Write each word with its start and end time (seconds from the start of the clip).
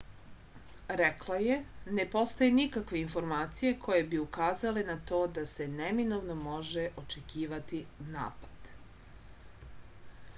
rekla 0.99 1.35
je 1.47 1.57
ne 1.97 2.05
postoje 2.13 2.53
nikakve 2.59 3.01
informacije 3.01 3.73
koje 3.83 4.05
bi 4.13 4.21
ukazale 4.23 4.85
na 4.87 4.95
to 5.11 5.19
da 5.35 5.43
se 5.53 5.67
neminovno 5.75 6.39
može 6.47 6.87
očekivati 7.03 7.83
napad 8.17 8.75